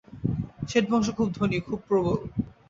[0.69, 2.17] শেঠবংশ খুব ধনী, খুব প্রবল।